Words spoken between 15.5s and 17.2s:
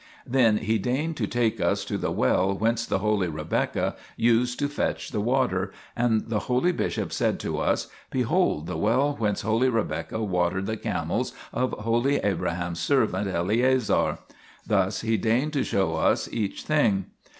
to show us each thing.